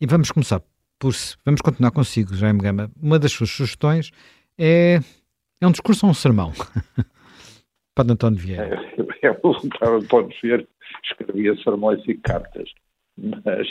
[0.00, 0.60] E vamos começar
[0.98, 1.12] por.
[1.44, 2.90] Vamos continuar consigo, Jaime Gama.
[3.00, 4.10] Uma das suas sugestões
[4.58, 5.00] é.
[5.60, 6.52] É um discurso ou um sermão?
[7.98, 8.80] para António Vieira.
[8.96, 10.66] É, é, o António Vieira
[11.02, 12.70] escrevia sermões e cartas,
[13.16, 13.66] mas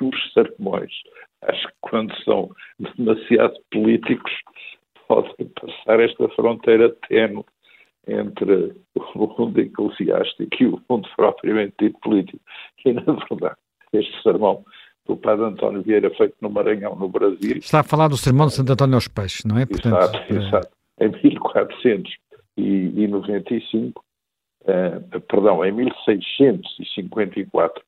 [0.00, 0.90] os sermões,
[1.42, 2.50] acho que quando são
[2.96, 4.32] demasiado políticos,
[5.06, 7.44] podem passar esta fronteira tênue
[8.08, 12.40] entre o mundo eclesiástico e o mundo propriamente dito político.
[12.84, 13.56] E, na verdade,
[13.92, 14.64] este sermão
[15.06, 17.58] do padre António Vieira, feito no Maranhão, no Brasil.
[17.58, 19.66] Está a falar do sermão de Santo António aos Peixes, não é?
[19.66, 20.75] Portanto, exato, exato.
[20.98, 24.02] Em 1495,
[24.66, 27.84] eh, perdão, em 1654,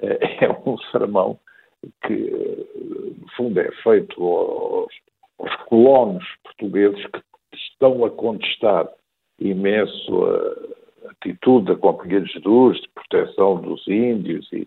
[0.00, 1.38] eh, é um sermão
[2.04, 2.66] que,
[3.20, 4.92] no fundo, é feito aos,
[5.38, 7.22] aos colonos portugueses que
[7.54, 8.88] estão a contestar
[9.38, 10.56] imenso a
[11.10, 14.66] atitude da Companhia de Jesus de proteção dos índios e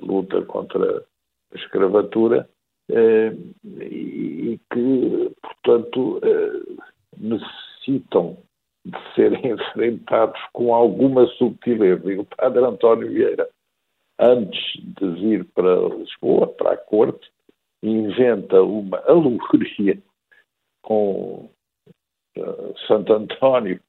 [0.00, 1.04] luta contra
[1.52, 2.48] a escravatura
[2.90, 3.34] eh,
[3.80, 6.60] e que, portanto, eh,
[7.18, 8.36] necessitam
[8.84, 12.12] de serem enfrentados com alguma subtileza.
[12.12, 13.48] E o padre António Vieira,
[14.18, 17.30] antes de vir para Lisboa, para a corte,
[17.82, 19.98] inventa uma alegoria
[20.82, 21.50] com
[22.38, 23.80] uh, Santo António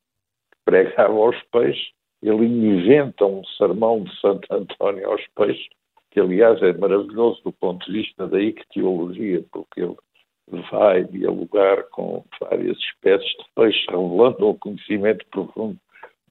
[0.68, 5.66] pregava aos peixes, ele inventa um sermão de Santo António aos peixes,
[6.12, 9.96] que aliás é maravilhoso do ponto de vista da ictiologia, porque ele
[10.72, 15.78] vai dialogar com várias espécies de peixes, revelando um conhecimento profundo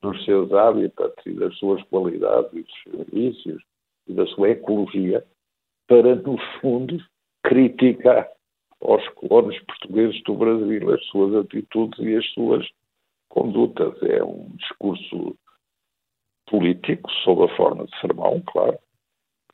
[0.01, 3.63] dos seus hábitats e das suas qualidades e dos seus vícios
[4.09, 5.25] e da sua ecologia,
[5.87, 6.99] para, no fundo,
[7.43, 8.29] criticar
[8.81, 12.67] aos colonos portugueses do Brasil as suas atitudes e as suas
[13.29, 14.01] condutas.
[14.03, 15.37] É um discurso
[16.49, 18.79] político, sob a forma de sermão, claro,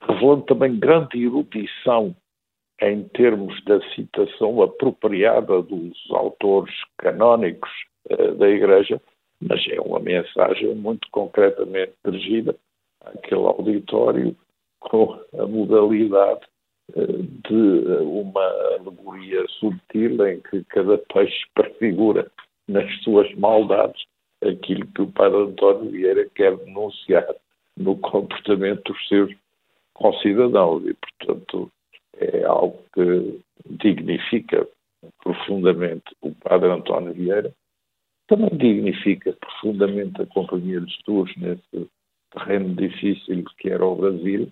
[0.03, 2.15] revelando também grande erudição
[2.81, 7.71] em termos da citação apropriada dos autores canónicos
[8.11, 9.01] uh, da Igreja,
[9.41, 12.57] mas é uma mensagem muito concretamente dirigida
[13.01, 14.37] àquele auditório
[14.81, 16.41] com a modalidade
[16.97, 18.45] uh, de uma
[18.79, 22.31] alegoria subtil em que cada peixe prefigura
[22.69, 24.03] nas suas maldades
[24.43, 27.27] aquilo que o padre António Vieira quer denunciar
[27.77, 29.33] no comportamento dos seus
[29.95, 30.85] concidadãos.
[30.87, 31.71] E, portanto,
[32.23, 34.67] é algo que dignifica
[35.23, 37.53] profundamente o padre António Vieira,
[38.29, 41.89] também dignifica profundamente a Companhia de Estudos nesse
[42.31, 44.51] terreno difícil que era o Brasil,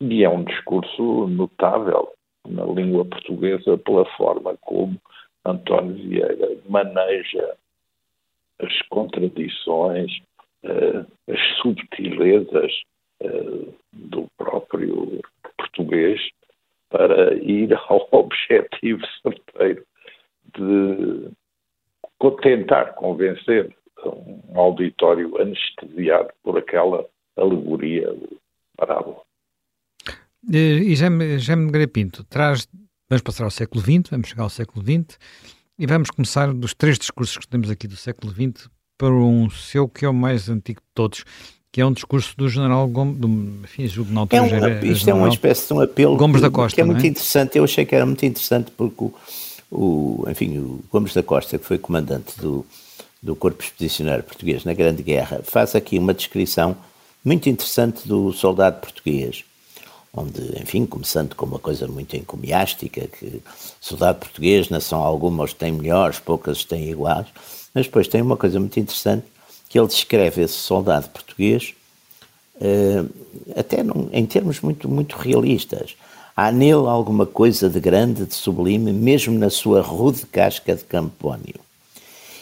[0.00, 2.12] e é um discurso notável
[2.48, 4.96] na língua portuguesa pela forma como
[5.44, 7.54] António Vieira maneja
[8.58, 10.10] as contradições,
[10.64, 12.72] uh, as subtilezas
[13.22, 15.20] uh, do próprio
[15.56, 16.20] português
[16.90, 19.84] para ir ao objetivo certeiro
[20.56, 21.30] de
[22.42, 23.74] tentar convencer
[24.04, 28.14] um auditório anestesiado por aquela alegoria
[28.76, 29.22] parábola.
[30.50, 32.66] E já me Pinto traz
[33.10, 35.18] Vamos passar ao século XX, vamos chegar ao século XX
[35.76, 39.88] e vamos começar dos três discursos que temos aqui do século XX para um seu
[39.88, 41.24] que é o mais antigo de todos,
[41.72, 43.28] que é um discurso do general Gomes, do,
[43.64, 46.50] enfim, julgo na altura é um, Isto é uma espécie de um apelo Gomes da
[46.50, 47.08] Costa, que é muito é?
[47.08, 49.14] interessante, eu achei que era muito interessante porque o,
[49.70, 52.66] o, enfim, o Gomes da Costa, que foi comandante do,
[53.22, 56.76] do Corpo Expedicionário Português na Grande Guerra, faz aqui uma descrição
[57.24, 59.44] muito interessante do soldado português
[60.12, 63.40] onde, enfim, começando com uma coisa muito encomiástica, que
[63.80, 67.26] soldado português, nação alguma os tem melhores, poucas os têm iguais,
[67.72, 69.24] mas depois tem uma coisa muito interessante,
[69.70, 71.74] que ele descreve esse soldado português
[72.56, 73.08] uh,
[73.56, 75.96] até num, em termos muito, muito realistas.
[76.36, 81.54] Há nele alguma coisa de grande, de sublime, mesmo na sua rude casca de campónio.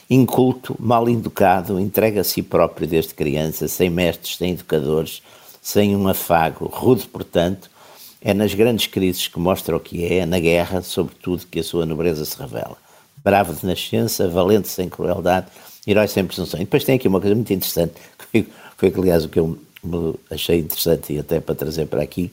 [0.09, 5.23] Inculto, mal educado, entrega a si próprio desde criança, sem mestres, sem educadores,
[5.61, 7.71] sem um afago, rude, portanto,
[8.23, 11.65] é nas grandes crises que mostra o que é, é na guerra, sobretudo, que a
[11.65, 12.79] sua nobreza se revela.
[13.23, 15.49] Bravo de nascença, valente sem crueldade,
[15.91, 16.61] herói sem presunção.
[16.61, 17.95] E depois tem aqui uma coisa muito interessante,
[18.33, 18.45] que
[18.77, 19.59] foi, foi aliás, o que eu
[20.31, 22.31] achei interessante e até para trazer para aqui,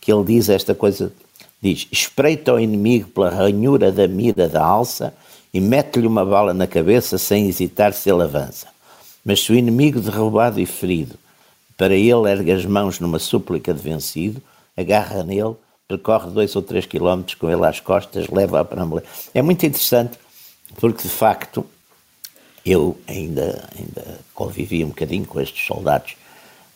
[0.00, 1.12] que ele diz esta coisa,
[1.60, 5.14] diz, espreita o inimigo pela ranhura da mira da alça
[5.52, 8.66] e mete-lhe uma bala na cabeça sem hesitar se ele avança.
[9.24, 11.16] Mas se o inimigo derrubado e ferido
[11.76, 14.40] para ele, ergue as mãos numa súplica de vencido,
[14.76, 15.54] agarra nele,
[15.88, 19.04] percorre dois ou três quilómetros com ele às costas, leva-a para a mulher.
[19.34, 20.18] É muito interessante,
[20.76, 21.66] porque de facto
[22.66, 26.16] eu ainda, ainda convivi um bocadinho com estes soldados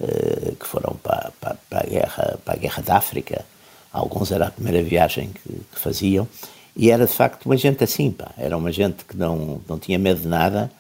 [0.00, 3.44] uh, que foram para, para, para, a guerra, para a guerra da África.
[3.92, 6.29] Alguns era a primeira viagem que, que faziam.
[6.76, 8.31] E era de facto uma gente assim, pá.
[8.38, 10.70] era uma gente que não, não tinha medo de nada,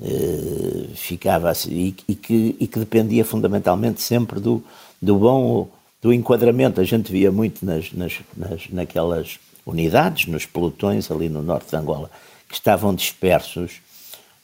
[0.00, 4.64] uh, ficava assim, e, e, que, e que dependia fundamentalmente sempre do,
[5.00, 5.68] do bom
[6.00, 6.80] do enquadramento.
[6.80, 11.76] A gente via muito nas, nas, nas, naquelas unidades, nos pelotões ali no norte de
[11.76, 12.10] Angola,
[12.48, 13.82] que estavam dispersos,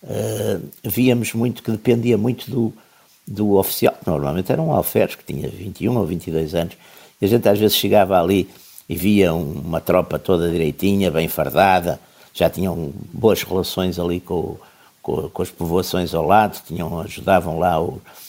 [0.05, 2.73] uh, víamos muito que dependia muito do,
[3.27, 6.75] do oficial, normalmente era um alferes que tinha 21 ou 22 anos,
[7.21, 8.49] e a gente às vezes chegava ali
[8.88, 11.99] e via uma tropa toda direitinha, bem fardada,
[12.35, 14.57] já tinham boas relações ali com,
[15.01, 17.88] com, com as povoações ao lado, tinham, ajudavam lá a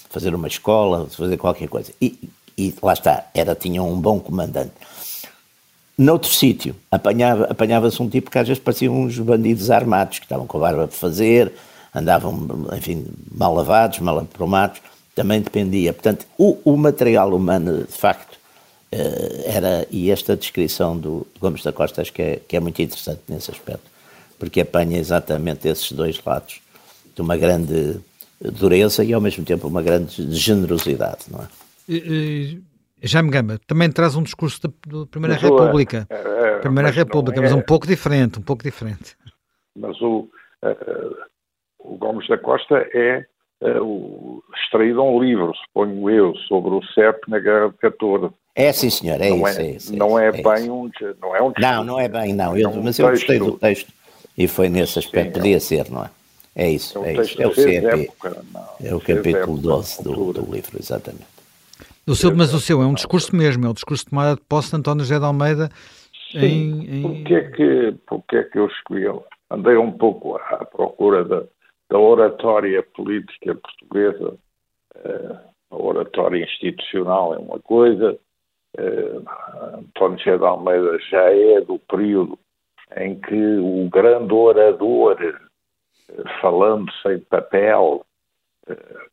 [0.09, 1.91] fazer uma escola, fazer qualquer coisa.
[1.99, 4.71] E, e lá está, era, tinham um bom comandante.
[5.97, 10.45] Noutro sítio, apanhava-se apanhava um tipo que às vezes pareciam uns bandidos armados, que estavam
[10.45, 11.53] com a barba para fazer,
[11.93, 14.81] andavam, enfim, mal lavados, mal aprumados,
[15.15, 15.93] também dependia.
[15.93, 18.37] Portanto, o, o material humano, de facto,
[18.91, 22.81] eh, era, e esta descrição do Gomes da Costa acho que é, que é muito
[22.81, 23.89] interessante nesse aspecto,
[24.37, 26.59] porque apanha exatamente esses dois lados
[27.15, 27.99] de uma grande
[28.41, 31.47] dureza e ao mesmo tempo uma grande generosidade, não é?
[33.01, 36.07] Jaime Gamba, também traz um discurso da, da Primeira mas República.
[36.09, 39.15] É, é, Primeira mas República, é, mas um pouco diferente, um pouco diferente.
[39.75, 40.29] Mas o,
[40.63, 41.15] uh,
[41.79, 43.25] o Gomes da Costa é
[43.61, 48.33] uh, o, extraído um livro, suponho eu, sobre o CEP na Guerra de 14.
[48.55, 49.59] É sim, senhor, é não isso.
[49.59, 50.71] É, é isso não é, é bem isso.
[50.71, 50.89] um.
[51.21, 52.57] Não é um Não, não é bem, não.
[52.57, 53.91] Eu, um mas eu gostei do texto
[54.37, 56.09] e foi nesse aspecto, sim, podia ser, não é?
[56.55, 57.41] É isso, é, um é isso.
[57.41, 57.85] É o CEP.
[57.85, 58.45] Época,
[58.81, 61.34] é o capítulo 12 do, do livro, exatamente.
[62.07, 64.41] O seu, mas o seu é um discurso mesmo, é o discurso de tomada de
[64.41, 65.69] posse de António José de Almeida
[66.31, 66.99] Sim, em...
[66.99, 67.01] em...
[67.01, 69.05] Porque, é que, porque é que eu escolhi?
[69.49, 71.43] Andei um pouco à procura da,
[71.89, 74.37] da oratória política portuguesa.
[74.95, 78.17] Uh, a oratória institucional é uma coisa,
[78.77, 82.37] uh, António José de Almeida já é do período
[82.97, 88.04] em que o grande orador, uh, falando sem papel,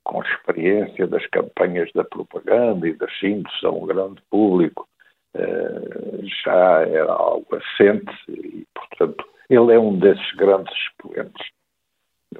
[0.04, 4.88] com experiência das campanhas da propaganda e das síntese a um grande público,
[5.34, 11.46] eh, já era algo assente e, portanto, ele é um desses grandes expoentes.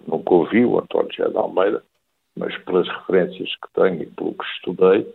[0.06, 1.82] Nunca ouvi o António José de Almeida,
[2.36, 5.14] mas pelas referências que tenho e pelo que estudei,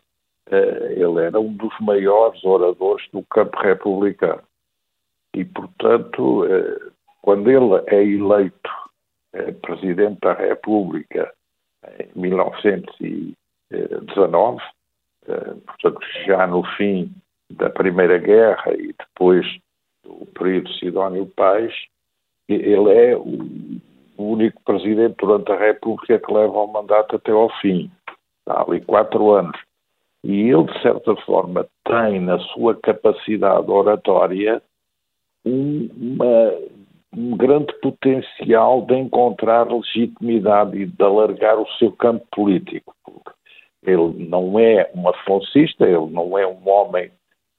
[0.51, 4.43] eh, ele era um dos maiores oradores do campo republicano.
[5.33, 8.69] E, portanto, eh, quando ele é eleito
[9.61, 11.31] Presidente da República
[11.99, 14.61] em 1919,
[15.27, 17.11] eh, portanto, já no fim
[17.49, 19.45] da Primeira Guerra e depois
[20.03, 21.73] do período Sidónio Paz,
[22.47, 23.79] ele é o
[24.17, 27.91] único presidente durante a República que leva o mandato até ao fim.
[28.45, 29.57] Há ali quatro anos.
[30.23, 34.61] E ele, de certa forma, tem na sua capacidade oratória
[35.45, 36.53] uma
[37.17, 42.93] um grande potencial de encontrar legitimidade e de alargar o seu campo político.
[43.83, 47.09] Ele não é um afoncista, ele não é um homem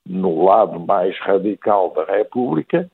[0.07, 2.89] no lado mais radical da República,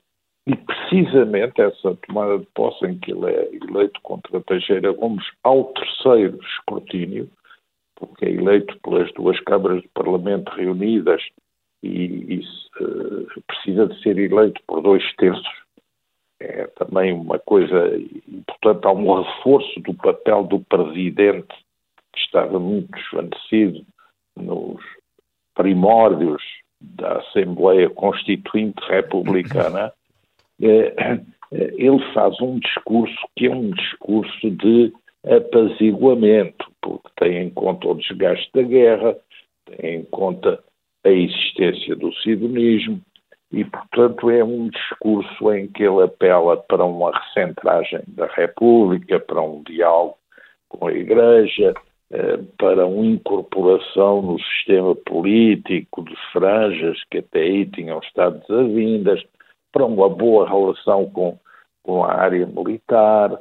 [0.47, 5.65] e precisamente essa tomada de posse em que ele é eleito contra Teixeira Gomes ao
[5.65, 7.29] terceiro escrutínio,
[7.95, 11.21] porque é eleito pelas duas câmaras do Parlamento reunidas
[11.83, 12.39] e, e
[12.81, 15.64] uh, precisa de ser eleito por dois terços,
[16.39, 18.85] é também uma coisa importante.
[18.85, 21.53] Há um reforço do papel do presidente,
[22.13, 23.85] que estava muito desvanecido
[24.35, 24.81] nos
[25.53, 26.41] primórdios
[26.81, 29.91] da Assembleia Constituinte Republicana.
[30.61, 31.19] É,
[31.51, 34.93] ele faz um discurso que é um discurso de
[35.25, 39.17] apaziguamento, porque tem em conta o desgaste da guerra,
[39.65, 40.63] tem em conta
[41.03, 43.01] a existência do sidonismo,
[43.55, 49.41] e, portanto, é um discurso em que ele apela para uma recentragem da República, para
[49.41, 50.17] um diálogo
[50.67, 51.73] com a Igreja,
[52.11, 59.23] eh, para uma incorporação no sistema político de franjas que até aí tinham estado desavindas,
[59.71, 61.39] para uma boa relação com,
[61.81, 63.39] com a área militar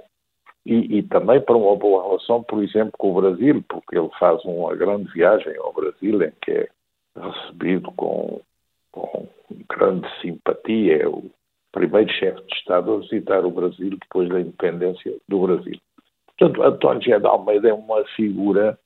[0.65, 4.45] e, e, também para uma boa relação, por exemplo, com o Brasil, porque ele faz
[4.45, 6.69] uma grande viagem ao Brasil em que é
[7.17, 8.41] recebido com
[8.95, 9.27] com
[9.69, 11.25] grande simpatia, é o
[11.73, 15.79] primeiro chefe de Estado a visitar o Brasil depois da independência do Brasil.
[16.27, 18.79] Portanto, António José de Almeida é uma figura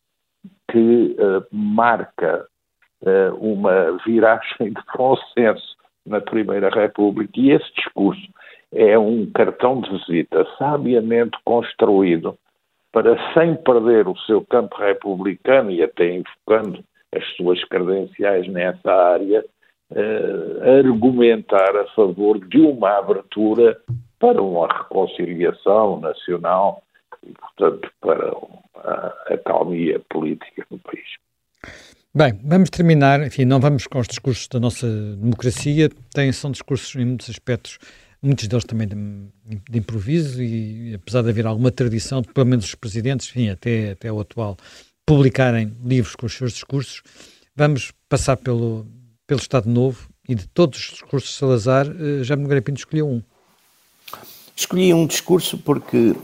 [0.70, 2.46] que uh, marca
[3.02, 8.26] uh, uma viragem de consenso na Primeira República e esse discurso
[8.72, 12.38] é um cartão de visita sabiamente construído
[12.92, 16.82] para, sem perder o seu campo republicano e até enfocando
[17.14, 19.44] as suas credenciais nessa área,
[19.91, 23.80] uh, argumentar a favor de uma abertura
[24.18, 26.82] para uma reconciliação nacional
[27.24, 28.32] e, portanto, para
[28.76, 31.07] a, a calmia política no país.
[32.14, 34.86] Bem, vamos terminar, enfim, não vamos com os discursos da nossa
[35.16, 37.78] democracia, tem, são discursos em muitos aspectos,
[38.22, 38.97] muitos deles também de,
[39.70, 44.11] de improviso e apesar de haver alguma tradição, pelo menos os presidentes, enfim, até, até
[44.11, 44.57] o atual,
[45.07, 47.03] publicarem livros com os seus discursos,
[47.55, 48.86] vamos passar pelo,
[49.28, 53.06] pelo Estado Novo e de todos os discursos de Salazar, eh, já Nogueira Pinto escolheu
[53.06, 53.22] um.
[54.56, 56.16] Escolhi um discurso porque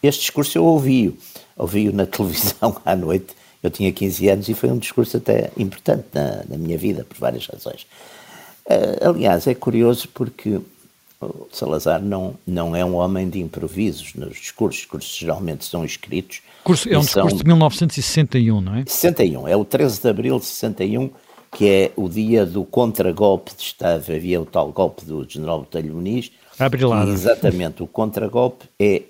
[0.00, 1.16] este discurso eu ouvi-o,
[1.56, 6.06] ouvi-o na televisão à noite, eu tinha 15 anos e foi um discurso até importante
[6.14, 7.84] na, na minha vida, por várias razões.
[8.64, 10.60] Uh, aliás, é curioso porque
[11.50, 14.76] Salazar não, não é um homem de improvisos nos discursos.
[14.76, 16.42] Os discursos geralmente são escritos.
[16.62, 17.38] Curso, é um discurso são...
[17.38, 18.84] de 1961, não é?
[18.86, 21.10] 61, é o 13 de abril de 61,
[21.56, 24.12] que é o dia do contragolpe de Estado.
[24.12, 26.30] Havia o tal golpe do general Botelho Muniz.
[26.58, 27.10] Abrilado.
[27.10, 29.04] Exatamente, o contragolpe é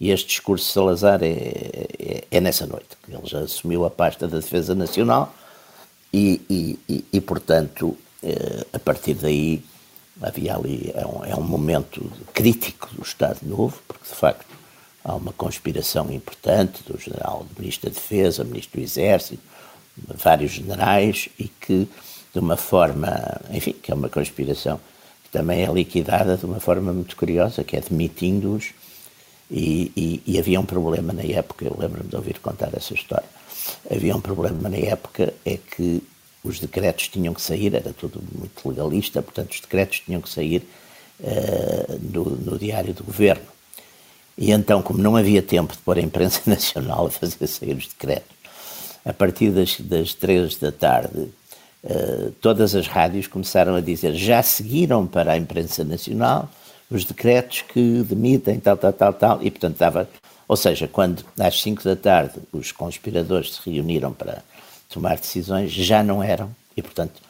[0.00, 3.90] e este discurso de Salazar é, é, é, nessa noite, que ele já assumiu a
[3.90, 5.34] pasta da Defesa Nacional
[6.10, 9.62] e, e, e, e portanto, eh, a partir daí
[10.22, 14.46] havia ali, é um, é um momento crítico do Estado Novo, porque de facto
[15.04, 19.49] há uma conspiração importante do general, do Ministro da Defesa, Ministro do Exército,
[19.96, 21.88] vários generais e que
[22.32, 24.80] de uma forma, enfim, que é uma conspiração
[25.24, 28.72] que também é liquidada de uma forma muito curiosa, que é demitindo-os
[29.50, 33.28] e, e, e, havia um problema na época, eu lembro-me de ouvir contar essa história.
[33.90, 36.02] Havia um problema na época, é que
[36.44, 40.62] os decretos tinham que sair, era tudo muito legalista, portanto, os decretos tinham que sair
[41.18, 43.44] uh, no, no, diário do governo.
[44.38, 47.88] E então, como não havia tempo de pôr a imprensa nacional a fazer sair os
[47.88, 48.30] decretos,
[49.04, 51.28] a partir das, das três da tarde,
[51.84, 56.48] uh, todas as rádios começaram a dizer já seguiram para a imprensa nacional
[56.90, 60.10] os decretos que demitem, tal, tal, tal, tal, e portanto estava,
[60.48, 64.42] ou seja, quando às 5 da tarde os conspiradores se reuniram para
[64.88, 67.22] tomar decisões, já não eram, e portanto,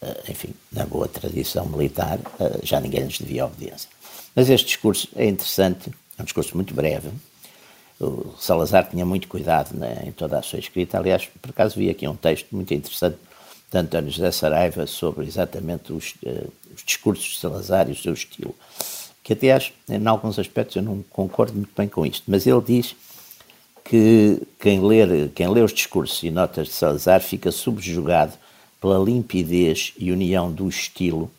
[0.00, 3.90] eh, enfim, na boa tradição militar, eh, já ninguém lhes devia obediência.
[4.36, 7.10] Mas este discurso é interessante, é um discurso muito breve,
[8.00, 11.90] o Salazar tinha muito cuidado né, em toda a sua escrita, aliás, por acaso vi
[11.90, 13.18] aqui um texto muito interessante
[13.70, 18.12] de António José Saraiva sobre exatamente os, uh, os discursos de Salazar e o seu
[18.12, 18.54] estilo
[19.28, 22.62] que até acho, em alguns aspectos eu não concordo muito bem com isto, mas ele
[22.62, 22.96] diz
[23.84, 24.80] que quem,
[25.34, 28.32] quem lê os discursos e notas de Salazar fica subjugado
[28.80, 31.30] pela limpidez e união do estilo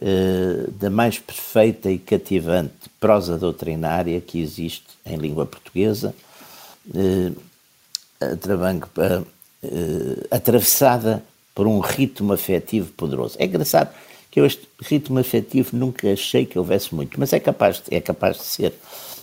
[0.00, 6.14] eh, da mais perfeita e cativante prosa doutrinária que existe em língua portuguesa,
[6.94, 7.32] eh,
[8.20, 8.38] eh,
[10.30, 13.34] atravessada por um ritmo afetivo poderoso.
[13.40, 13.92] É engraçado
[14.30, 18.00] que eu este ritmo afetivo nunca achei que houvesse muito, mas é capaz de, é
[18.00, 18.74] capaz de ser.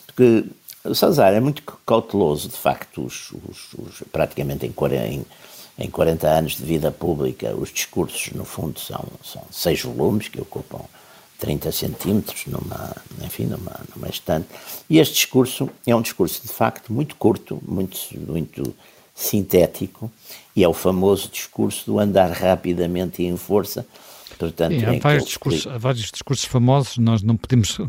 [0.06, 0.44] Porque
[0.84, 5.26] o Salazar é muito cauteloso, de facto, os, os, os, praticamente em 40, em,
[5.78, 10.40] em 40 anos de vida pública, os discursos, no fundo, são, são seis volumes que
[10.40, 10.82] ocupam
[11.40, 14.48] 30 centímetros numa, enfim, numa, numa estante.
[14.90, 18.74] E este discurso é um discurso, de facto, muito curto, muito, muito
[19.14, 20.12] sintético,
[20.56, 23.86] e é o famoso discurso do andar rapidamente e em força,
[24.38, 27.88] Portanto, há, vários discursos, há vários discursos famosos, nós não podemos uh,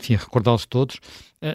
[0.00, 0.98] recordá-los todos.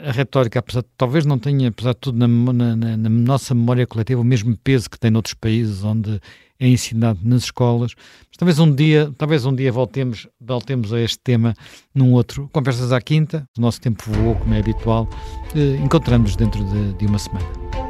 [0.08, 4.22] A, retórica, apesar, talvez não tenha, apesar de tudo, na, na, na, nossa memória coletiva,
[4.22, 6.22] o mesmo peso que tem noutros países onde
[6.60, 7.96] é ensinado nas escolas.
[7.98, 11.56] Mas talvez um dia, talvez um dia voltemos, voltemos a este tema
[11.96, 12.48] num outro.
[12.54, 15.10] Conversas à quinta, o nosso tempo voou, como é habitual.
[15.56, 17.89] Uh, Encontramos-nos dentro de, de uma semana.